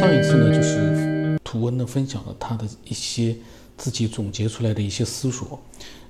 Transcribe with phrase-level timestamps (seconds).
[0.00, 3.36] 上一次呢，就是图文呢分享了他的一些
[3.76, 5.60] 自己总结出来的一些思索。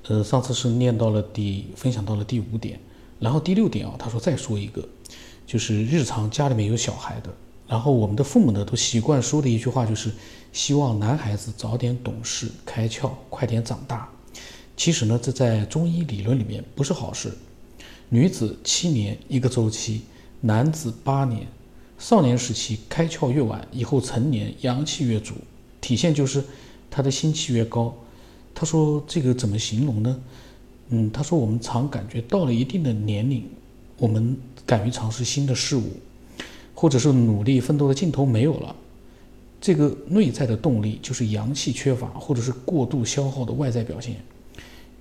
[0.06, 2.78] 呃，上次是念到了第分享到了第五点，
[3.18, 4.88] 然后第六点啊，他说再说一个，
[5.44, 7.30] 就是日常家里面有小孩的，
[7.66, 10.12] 然后我们的父母呢都习惯说的一句话就是
[10.52, 14.08] 希望男孩子早点懂事开窍，快点长大。
[14.76, 17.36] 其实呢，这在中医理论里面不是好事。
[18.08, 20.02] 女子七年一个周期，
[20.40, 21.44] 男子八年。
[22.00, 25.34] 少年时期开窍越晚，以后成年阳气越足，
[25.82, 26.42] 体现就是
[26.90, 27.94] 他的心气越高。
[28.54, 30.18] 他说这个怎么形容呢？
[30.88, 33.44] 嗯，他说我们常感觉到了一定的年龄，
[33.98, 35.90] 我们敢于尝试新的事物，
[36.74, 38.74] 或者是努力奋斗的劲头没有了。
[39.60, 44.16] 这个内在的动力就是阳气缺乏，或者是过度消耗的外在表现。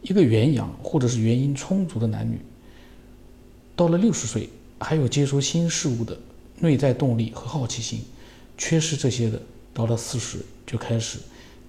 [0.01, 2.37] 一个元阳或者是元阴充足的男女，
[3.77, 6.17] 到了六十岁还有接收新事物的。
[6.59, 8.01] 内在动力和好奇心，
[8.57, 9.41] 缺失这些的，
[9.73, 11.19] 到了四十就开始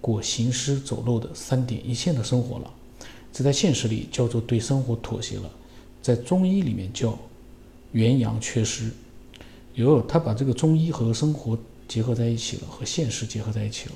[0.00, 2.72] 过行尸走肉的三点一线的生活了。
[3.32, 5.50] 这在现实里叫做对生活妥协了，
[6.02, 7.18] 在中医里面叫
[7.92, 8.90] 元阳缺失。
[9.74, 13.92] 有他把这个中医和生活结合在一起了，和现实结合在一起了。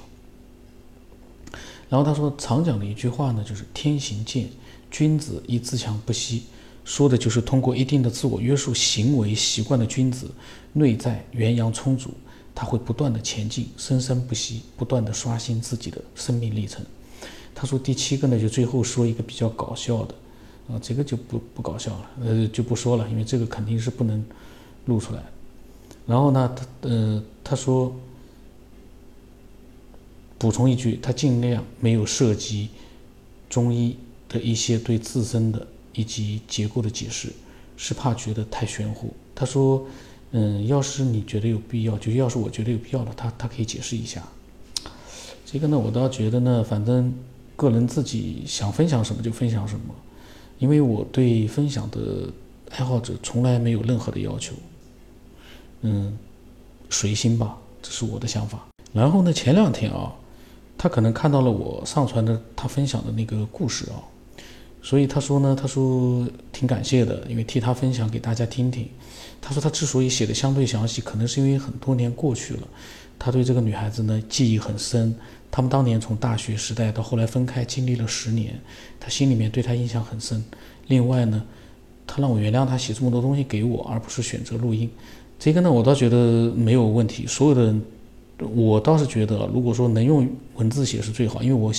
[1.88, 4.48] 然后他说常讲的一句话呢，就是天行健，
[4.90, 6.44] 君子以自强不息。
[6.84, 10.30] 说的就是通过一定的自我约束行为习惯的君子，
[10.74, 12.10] 内在元阳充足，
[12.54, 16.84] 他会不断的前进，生生不息，不断的刷新自己的生命历程。
[17.54, 20.14] 他说第七个呢，就最后说一个比较搞笑的，
[20.68, 24.22] 啊，这个就不不搞笑了，呃，就不说了，因为这个肯定是不能
[24.84, 25.22] 录出来。
[26.06, 27.94] 然后呢，他呃他说
[30.36, 32.68] 补充一句，他尽量没有涉及
[33.48, 33.96] 中医
[34.28, 35.66] 的一些对自身的。
[35.94, 37.32] 以及结构的解释，
[37.76, 39.14] 是怕觉得太玄乎。
[39.34, 39.84] 他说
[40.32, 44.22] ：“嗯，要是你觉得有必要，就要是我觉得有必要的，他他可以解释一下。
[45.44, 47.14] 这个呢，我倒觉得呢，反正
[47.56, 49.94] 个人自己想分享什么就分享什么，
[50.58, 52.28] 因为我对分享的
[52.70, 54.54] 爱好者从来没有任何的要求。
[55.82, 56.16] 嗯，
[56.90, 58.66] 随心吧，这是我的想法。
[58.92, 60.12] 然后呢，前两天啊，
[60.78, 64.02] 他可能看到了我上传的他分享的那个故事啊。”
[64.84, 68.86] 所以他说呢，他说挺感谢的，因为替他分享给大家听听。
[69.40, 72.68] 他说他之所以写的相对详细，可能是因为很多年过去了，
[73.18, 75.14] 他对这个女孩子呢记忆很深。
[75.50, 78.60] 他们当年从大学时代到后来分开，经历了十年，
[79.00, 80.44] 他心里面对她印象很深。
[80.88, 81.42] 另外呢，
[82.06, 84.90] 他让我原谅他写这么多东西给我，而不是选择录音。
[85.38, 87.26] 这个呢，我倒觉得没有问题。
[87.26, 87.82] 所有的人，
[88.54, 91.72] 我倒是觉得，如果说能用文字写是最好，因为我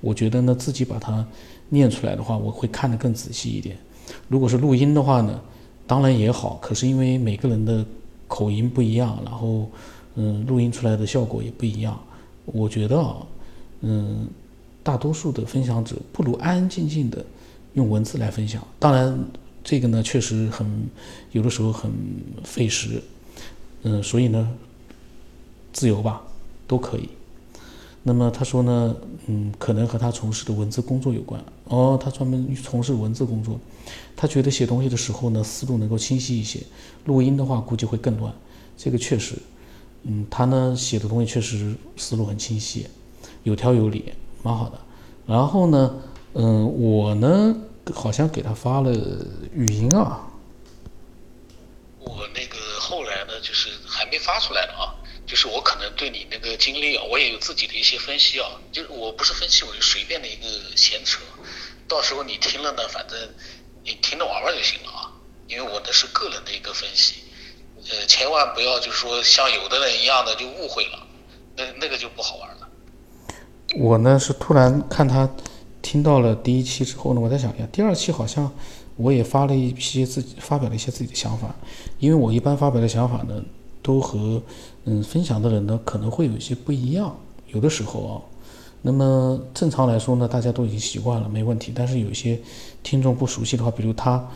[0.00, 1.26] 我觉得呢自己把它。
[1.74, 3.76] 念出来的话，我会看得更仔细一点。
[4.28, 5.38] 如果是录音的话呢，
[5.86, 6.58] 当然也好。
[6.62, 7.84] 可是因为每个人的
[8.28, 9.68] 口音不一样，然后
[10.14, 11.98] 嗯，录音出来的效果也不一样。
[12.46, 13.16] 我觉得啊，
[13.80, 14.28] 嗯，
[14.82, 17.24] 大多数的分享者不如安安静静的
[17.74, 18.66] 用文字来分享。
[18.78, 19.18] 当然，
[19.62, 20.66] 这个呢确实很
[21.32, 21.90] 有的时候很
[22.44, 23.02] 费时，
[23.82, 24.48] 嗯，所以呢，
[25.72, 26.22] 自由吧，
[26.66, 27.08] 都可以。
[28.06, 28.94] 那么他说呢，
[29.28, 31.42] 嗯，可能和他从事的文字工作有关。
[31.64, 33.58] 哦，他专门从事文字工作，
[34.14, 36.60] 他觉得写东西的时候呢，思路能够清晰一些。
[37.06, 38.30] 录音的话，估计会更乱。
[38.76, 39.36] 这个确实，
[40.02, 42.86] 嗯，他呢写的东西确实思路很清晰，
[43.42, 44.12] 有条有理，
[44.42, 44.78] 蛮好的。
[45.26, 45.94] 然后呢，
[46.34, 47.56] 嗯，我呢
[47.94, 48.92] 好像给他发了
[49.54, 50.28] 语音啊。
[52.00, 54.92] 我那个后来呢，就是还没发出来呢啊。
[55.34, 58.46] 就是我可能对你那个经历啊，我也有自己的一些分析啊。
[58.70, 60.46] 就是我不是分析，我就随便的一个
[60.76, 61.18] 闲扯。
[61.88, 63.18] 到时候你听了呢，反正
[63.82, 65.10] 你听着玩玩就行了啊。
[65.48, 67.16] 因为我那是个人的一个分析，
[67.90, 71.04] 呃，千万不要就是说像有的人一样的就误会了，
[71.56, 72.68] 那那个就不好玩了。
[73.76, 75.28] 我呢是突然看他
[75.82, 78.48] 听到了第一期之后呢，我在想呀，第二期好像
[78.94, 81.52] 我也发了一批自己发表了一些自己的想法，
[81.98, 83.42] 因为我一般发表的想法呢。
[83.84, 84.42] 都和
[84.86, 87.14] 嗯分享的人呢可能会有一些不一样，
[87.48, 88.14] 有的时候啊，
[88.80, 91.70] 那么正常来说呢，大家都已经习惯了，没问题。
[91.74, 92.40] 但是有一些
[92.82, 94.26] 听众不熟悉的话，比如他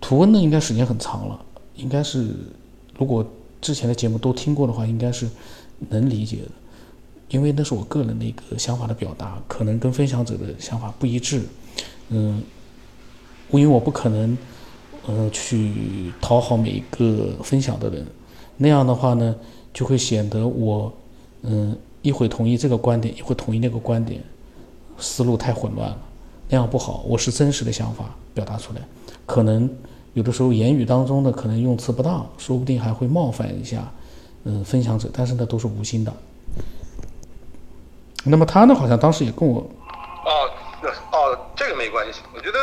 [0.00, 1.38] 图文呢，应该时间很长了，
[1.76, 2.34] 应该是
[2.98, 3.22] 如果
[3.60, 5.28] 之前的节目都听过的话，应该是
[5.90, 6.50] 能理解的，
[7.28, 11.42] 因为那是我个人的一个想法的表达，可能跟分享者的想法不一致，
[12.08, 12.42] 嗯，
[13.50, 14.38] 因为我不可能
[15.06, 18.06] 呃去讨好每一个分享的人。
[18.62, 19.34] 那样的话呢，
[19.72, 20.92] 就会显得我，
[21.40, 24.22] 嗯，一会同意这个观点，一会同意那个观点，
[24.98, 25.98] 思路太混乱了，
[26.46, 27.02] 那样不好。
[27.08, 28.82] 我是真实的想法表达出来，
[29.24, 29.66] 可能
[30.12, 33.90] 有的时候言语当中的可能用词不当，说不定还会冒犯一下，
[34.44, 36.12] 嗯分享者，但是呢都是无心的。
[38.24, 40.30] 那么他呢好像当时也跟我，哦，
[41.12, 42.58] 哦这个没关系，我觉得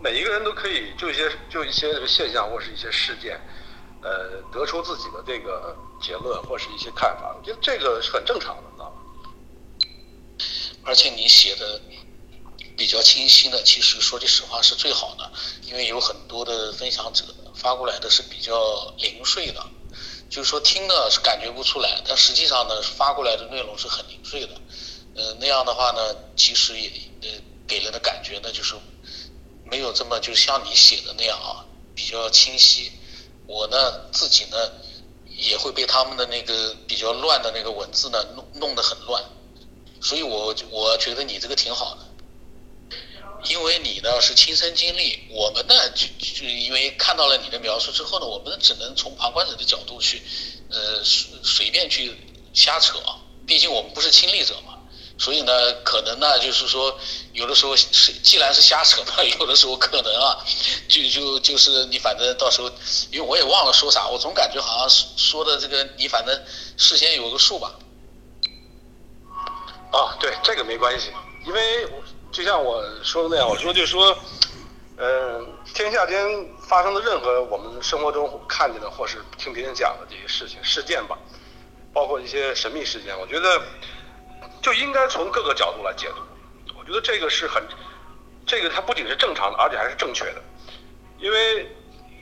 [0.00, 3.36] 每一个人都可以就一些就一些现象或是一些事件，
[4.02, 8.96] 呃，得出自己的这个结论或是一些看法，我觉得这个是很正常的，知道吗？
[10.84, 11.80] 而且你写的
[12.76, 15.30] 比较清晰的，其实说句实话是最好的，
[15.62, 19.64] 因为有很多的分享者发过来的是比较零碎的，
[20.28, 24.60] 就是说听的是感觉不出来，但实际上呢发过来的内容是很零碎的，
[25.14, 26.90] 呃那样的话呢，其实也
[27.22, 27.28] 呃
[27.68, 28.74] 给人的感觉呢就是
[29.64, 31.64] 没有这么就像你写的那样啊
[31.94, 32.90] 比较清晰，
[33.46, 34.56] 我呢自己呢
[35.36, 39.22] 也会被他们的那个比较乱的那个文字呢弄弄得很乱。
[40.00, 42.96] 所以我我觉得你这个挺好的，
[43.48, 50.20] 因为你呢是亲身经历，我们呢就就因为看到了你的描述之后呢，我们只能从旁观者的角度去，
[50.70, 52.16] 呃随随便去
[52.52, 52.98] 瞎扯，
[53.46, 54.71] 毕竟我们不是亲历者嘛，
[55.22, 55.52] 所以呢
[55.84, 56.98] 可能呢就是说
[57.32, 60.36] 有的时候是既然是瞎扯嘛，有的时候可能啊
[60.88, 62.68] 就就就是你反正到时候，
[63.12, 66.36] 因为我也忘了说啥，我总感觉好像说的这个你反正
[66.76, 67.72] 事先有个数吧。
[69.92, 71.12] 啊，对，这个没关系，
[71.46, 71.86] 因为
[72.32, 74.18] 就像我说的那样，我说就说，
[74.96, 76.18] 嗯，天下间
[76.66, 81.16] 发生的任何我们生活中看见的或是听别人讲的这些事情事件吧，
[81.92, 83.62] 包括一些神秘事件，我觉得
[84.62, 86.72] 就应该从各个角度来解读。
[86.78, 87.62] 我觉得这个是很，
[88.46, 90.42] 这个它不仅是正常的，而且还是正确的。
[91.18, 91.70] 因为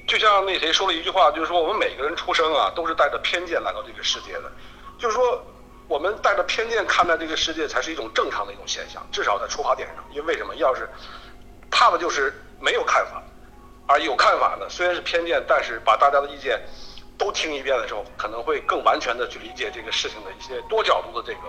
[0.08, 4.50] 就像那谁说了一句话，就是说我们每个人出生啊，都是带着偏见来到这个世界的，
[4.98, 5.40] 就是说。
[5.90, 10.04] 我们带着偏见看待这个世界，才是一种正常的一种现象，至少在出发点上。
[10.12, 10.54] 因为为什么？
[10.54, 10.88] 要是
[11.68, 13.20] 怕的就是没有看法，
[13.88, 14.68] 而有看法呢？
[14.68, 16.62] 虽然是偏见，但是把大家的意见
[17.18, 21.48] 都听一遍的时候，可能会更完全的去理解这个事情的一些多角度的这个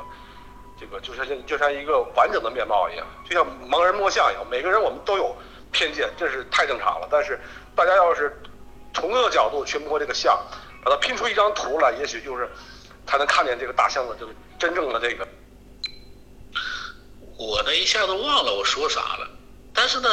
[0.81, 4.45] 这个，就像就像一个完整的面貌一样，就像盲人摸象一样。
[4.49, 5.33] 每个人我们都有
[5.71, 7.07] 偏见，这是太正常了。
[7.11, 7.39] 但是
[7.75, 8.41] 大家要是
[8.93, 10.37] 从各个角度去摸这个象，
[10.83, 12.49] 把它拼出一张图来，也许就是。
[13.07, 15.27] 才能看见这个大象的这个真正的这个。
[17.35, 19.27] 我呢一下子忘了我说啥了，
[19.73, 20.07] 但是呢，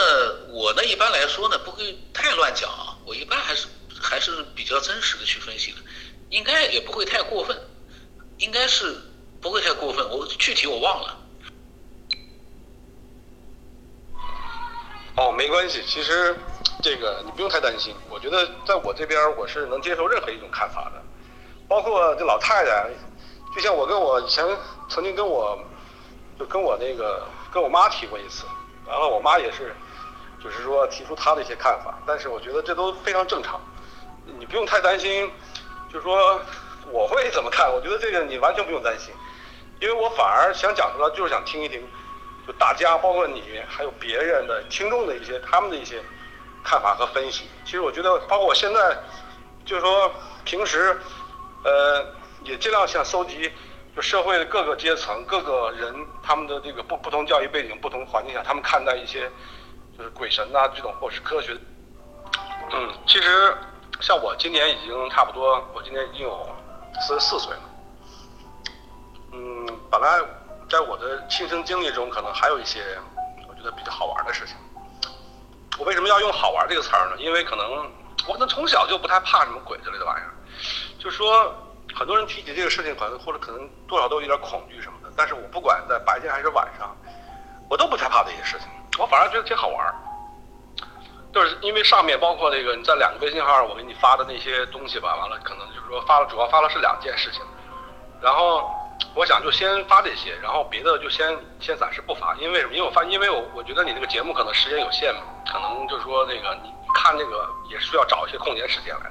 [0.48, 3.68] 我呢一般来说呢不会太乱讲啊，我一般还是
[4.00, 5.76] 还是比较真实的去分析的，
[6.30, 7.56] 应该也不会太过分，
[8.38, 8.96] 应该是
[9.40, 11.16] 不会太过分，我具体我忘了。
[15.16, 16.36] 哦，没关系，其实
[16.80, 21.02] 这个你不用太担心，我觉得在我这边我是能接受任何一种看法的。
[21.66, 22.88] 包括这老太太，
[23.54, 24.44] 就像我跟我以前
[24.88, 25.58] 曾经跟我，
[26.38, 28.44] 就跟我那个跟我妈提过一次，
[28.86, 29.74] 完了我妈也是，
[30.42, 33.60] 就是说提出她的一些看法，但是我觉得这都非常正常，
[34.38, 35.30] 你不用太担心，
[35.92, 36.40] 就是说
[36.90, 39.12] 我会怎么看，我觉得这个你完全不用担心，
[39.80, 41.82] 因为我反而想讲出来就是想听一听，
[42.46, 46.02] 就大家包括你还有别人的听众的一些他们的一些
[46.64, 47.44] 看法和分析。
[47.64, 48.96] 其实我觉得，包括我现在
[49.64, 50.12] 就是说
[50.44, 50.98] 平时。
[51.64, 52.06] 呃，
[52.44, 53.50] 也尽量想搜集，
[53.94, 55.92] 就社会的各个阶层、各个人
[56.22, 59.28] 他们的这个不不同教育背景、不同环境下，他们看待一些
[59.98, 61.52] 就是鬼神呐这种或是科学。
[62.70, 63.52] 嗯，其实
[64.00, 66.48] 像我今年已经差不多，我今年已经有
[67.00, 67.62] 四十四岁了。
[69.90, 70.20] 本来
[70.68, 72.98] 在我的亲身经历中，可能还有一些
[73.48, 74.56] 我觉得比较好玩的事情。
[75.78, 77.16] 我为什么要用“好玩”这个词儿呢？
[77.18, 77.90] 因为可能
[78.26, 80.32] 我可能从小就不太怕什么鬼之类的玩意儿。
[80.98, 81.54] 就说
[81.94, 85.12] 很多人提起这个事情，可能或者可能多少都有点恐惧什么的。
[85.16, 86.96] 但是我不管在白天还是晚上，
[87.70, 88.68] 我都不太怕这些事情。
[88.98, 89.94] 我反而觉得挺好玩儿，
[91.32, 97.40] 就是因为上面包括那个你在两个微信号我给你发的那些东西吧，完了可能就是说发了，主要发了是两件事情。
[98.20, 98.68] 然后
[99.14, 102.34] 我想就先发这些，然后别的就先先暂时不发。
[102.36, 102.74] 因为什么？
[102.74, 109.10] 因为我发，因为我我觉得你这个节目可能时间有限嘛，可能就是说那个你看那个也需要找一些空闲时间来。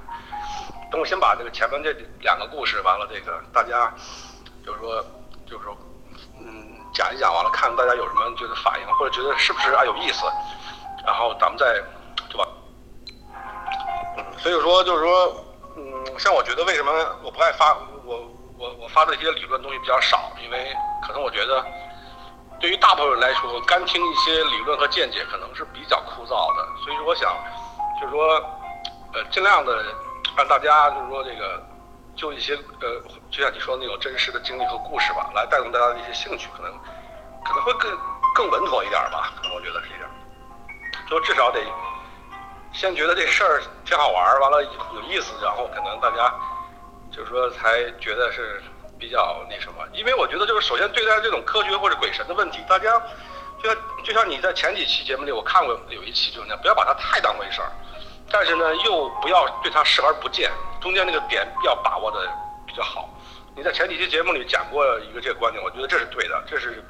[0.89, 3.94] 等我先把这个前面这两个故事完了，这个大家
[4.65, 5.03] 就是说，
[5.46, 5.77] 就是说，
[6.39, 10.25] 嗯，讲一讲完了，看大家有什么觉得反应，或者觉得是不是啊有意思，
[11.06, 11.65] 然后咱们再
[12.29, 12.48] 对吧？
[14.17, 16.91] 嗯，所以说就是说，嗯，像我觉得为什么
[17.22, 17.75] 我不爱发
[18.06, 18.25] 我
[18.58, 21.66] 我我发的一些理论东西比较少，因为可能我觉得
[22.60, 27.36] 对于大部分人来说，干听一些理论和见解可能是比较枯燥的，所以说我想
[28.02, 28.28] 就是说，
[29.14, 29.84] 呃，尽量的。
[30.36, 31.60] 让大家就是说这个，
[32.16, 36.72] 就一些呃，就像你说的那种真实的经历和故事吧，来带动大家的一些兴趣，可能
[37.44, 37.98] 可能会更
[38.36, 39.34] 更稳妥一点吧。
[39.36, 40.12] 可能我觉得是这样，
[41.10, 41.60] 就至少得
[42.72, 46.32] 先觉得这事儿挺好玩，完了有意思，然后可能大家
[47.18, 48.62] 就是说才觉得是
[49.00, 52.92] 比较那什么，因为我觉得就是首先对待这种科学或者鬼神的问题，大家
[53.62, 57.72] 就像就像你在前几期节目里我看过有一期就是那，不要把它太当回事儿，
[58.30, 62.20] 但是呢又不要对它视而不见，中间那个点要把握的
[62.68, 63.10] 比较好。
[63.56, 66.84] 你在前几期节目里讲过一个这个观点，我觉得这是对的，这是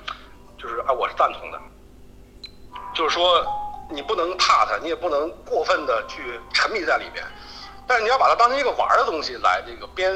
[0.62, 1.60] 就是啊我是赞同的，
[2.94, 3.46] 就是说
[3.90, 7.24] 你不能怕它，你也不能过分的去沉迷在里面。
[7.88, 10.14] 但是你要把它当成一个玩的东西来，这个边，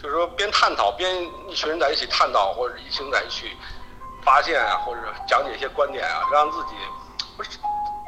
[0.00, 1.12] 就是说边探讨边
[1.48, 3.50] 一群人在一起探讨，或者一群人在一起
[4.22, 6.74] 发现啊，或者讲解一些观点啊，让自己
[7.36, 7.58] 不是，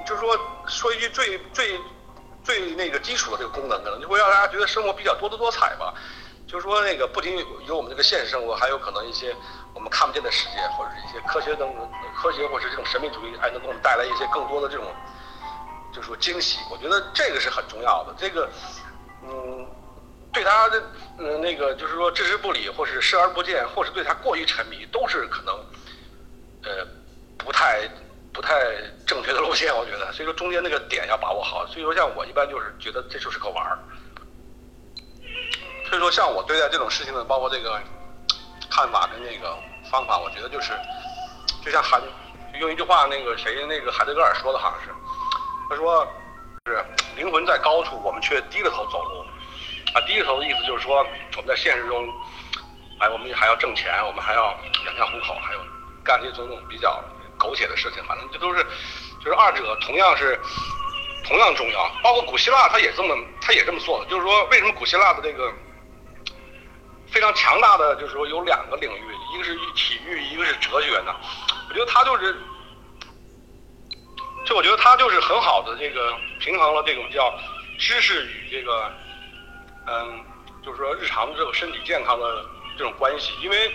[0.07, 1.81] 就是说说一句最最
[2.45, 5.93] 最那个基础的这个功能，可能就会让大家觉得生活比较多姿多彩吧。
[6.47, 9.35] 就是说那个不仅有有我们这个现实生活，还有可能一些
[9.75, 11.69] 我们看不见的世界，或者是一些科学等
[12.17, 14.87] 科学或者是这种神秘主义，还能给我们带来一些更多的这种。
[15.93, 18.15] 就说惊喜，我觉得这个是很重要的。
[18.17, 18.49] 这个，
[19.23, 19.67] 嗯，
[20.33, 20.83] 对他的，
[21.19, 25.55] 嗯，那个就是说置之不理，或是视而不见，或是对他过于沉迷，都是可能，
[26.63, 26.87] 呃，
[27.37, 27.89] 不太
[28.33, 29.75] 不太正确的路线。
[29.75, 31.67] 我觉得，所以说中间那个点要把握好。
[31.67, 33.79] 所以说，像我一般就是觉得这就是个玩儿。
[35.89, 37.81] 所以说，像我对待这种事情呢，包括这个
[38.71, 39.59] 看法跟那个
[39.91, 40.73] 方法，我觉得就是，
[41.65, 42.01] 就像海
[42.61, 44.91] 用一句话，那个谁，那个海德格尔说的好像是。
[45.71, 46.05] 他说
[46.67, 46.85] ：“是
[47.15, 49.25] 灵魂在高处，我们却低着头走路。
[49.95, 50.97] 啊，低着头的意思就是说，
[51.37, 52.13] 我们在现实中，
[52.99, 54.47] 哎，我们还要挣钱，我们还要
[54.85, 55.61] 养家糊口，还有
[56.03, 57.01] 干这些种种比较
[57.39, 58.03] 苟且的事情。
[58.05, 58.67] 反正这都是，
[59.25, 60.41] 就是二者同样是
[61.25, 61.89] 同样重要。
[62.03, 64.11] 包括古希腊，他也这么他也这么做的。
[64.11, 65.53] 就是说，为什么古希腊的这个
[67.13, 71.15] 非常强大的，就是说有两个领域，一个是体育，一个是哲学呢？
[71.69, 72.37] 我觉得他就是。”
[74.47, 77.33] 就我觉得他就是很好的这个平衡了这种叫
[77.79, 78.91] 知识与这个
[79.87, 80.25] 嗯，
[80.65, 82.45] 就是说日常这个身体健康的
[82.77, 83.73] 这种关系，因为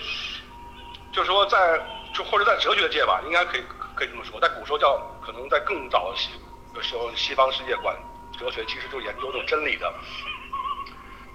[1.11, 1.79] 就是说在
[2.13, 3.63] 就或者在哲学界吧，应该可以
[3.95, 6.29] 可以这么说，在古时候叫可能在更早的西
[6.73, 7.95] 的时候，西方世界观
[8.37, 9.93] 哲学其实就研究这种真理的，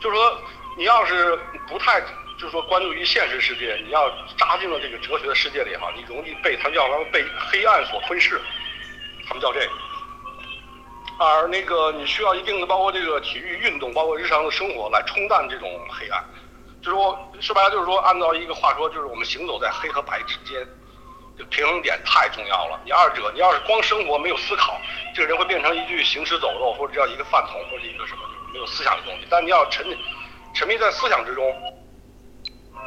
[0.00, 0.38] 就是说
[0.76, 2.00] 你要是不太
[2.38, 8.40] 就是说关注于现实世界，你要扎进了这个哲学的世界里哈，你容易被他叫他们被黑暗所吞噬。
[9.30, 9.70] 他们叫这个，
[11.25, 16.25] 而那个你需要一定的，包括这个体育运动，包括日常的生活来冲淡这种黑暗。
[16.82, 20.66] 就是说，说白了就是说，按照一个话说，就是我们行走在黑和白之间，
[21.38, 22.80] 这平衡点太重要了。
[22.84, 24.80] 你二者，你要是光生活没有思考，
[25.14, 28.22] 这个人会变成一具行尸走肉，或者叫一个饭桶，或者一个什么
[28.52, 29.28] 没有思想的东西。
[29.30, 29.87] 但你要沉
[30.54, 31.54] 沉迷在思想之中，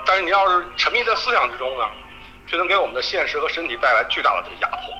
[0.05, 1.87] 但是你要是沉迷在思想之中呢，
[2.47, 4.93] 却能给我们的现实和身体带来巨大的这个压迫。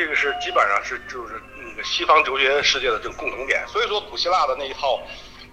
[0.00, 4.98] 这个是基本上是就是那个西方哲学世界的这个共同点，所以说古希腊的那一套，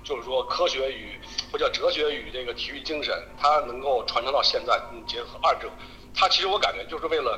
[0.05, 1.19] 就是说科学与
[1.51, 5.69] 或叫哲学与这个体育精神，它能够传承到现在，嗯，结合二者，
[6.15, 7.37] 它其实我感觉就是为了，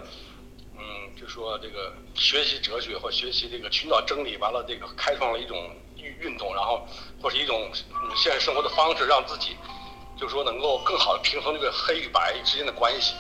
[0.77, 0.83] 嗯，
[1.19, 5.57] 就说这个学习哲学或学习这个寻找真理，完了这个开创了一种
[5.97, 6.87] 运运动，然后
[7.19, 7.71] 或是一种
[8.15, 9.57] 现实生活的方式，让自己，
[10.15, 13.15] 就是说能够更好的平衡这个黑与白之间的关系。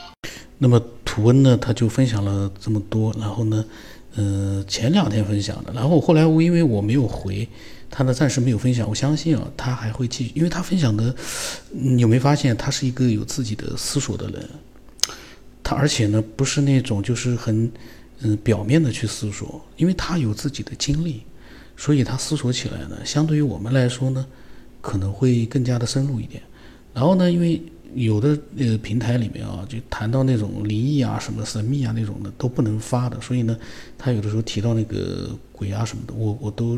[0.59, 0.79] 那么。
[1.21, 3.65] 温呢，他就分享了这么多，然后呢，
[4.15, 7.47] 呃，前两天分享的，然后后来我因为我没有回，
[7.89, 11.13] 他呢暂时没有分享，我相信啊，他还会继续，因为他分享的，
[11.71, 14.49] 你有没有发现他是一个有自己的思索的人，
[15.63, 17.71] 他而且呢不是那种就是很
[18.21, 21.21] 嗯表面的去思索，因为他有自己的经历，
[21.77, 24.25] 所以他思索起来呢，相对于我们来说呢，
[24.81, 26.41] 可能会更加的深入一点，
[26.93, 27.61] 然后呢，因为。
[27.95, 33.57] 有的呃平台里面啊，就谈到那种灵异啊、什么神秘啊那种的都不能发的，所以呢，
[33.97, 36.77] 他有的时候提到那个鬼啊什么的，我我都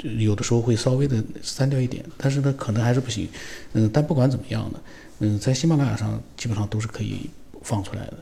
[0.00, 3.28] 有的时候会稍微的删掉一点，但是呢，可能还是不行。
[3.72, 4.80] 嗯，但不管怎么样呢，
[5.18, 7.28] 嗯，在喜马拉雅上基本上都是可以
[7.62, 8.14] 放出来的。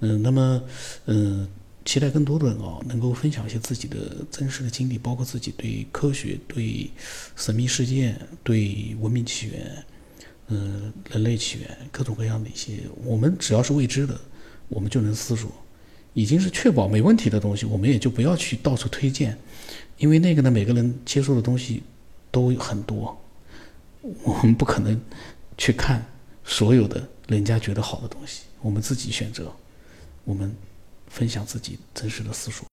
[0.00, 0.62] 嗯，那么
[1.06, 1.48] 嗯，
[1.86, 3.96] 期待更多的人啊，能够分享一些自己的
[4.30, 6.90] 真实的经历，包括自己对科学、对
[7.36, 9.82] 神秘事件、对文明起源。
[10.48, 14.18] 嗯，人类起源各种各样的一些，我们只要是未知的，
[14.68, 15.50] 我们就能思索，
[16.12, 19.38] 已经是确保没问题的东西，我们也就不要去到处推荐，
[19.96, 21.82] 因为那个呢，每个人接受的东西
[22.30, 23.18] 都很多，
[24.22, 25.00] 我们不可能
[25.56, 26.04] 去看
[26.44, 29.50] 所有的人家觉得好的东西，我们自己选择，
[30.24, 30.54] 我们
[31.08, 32.66] 分享自己真实的思索。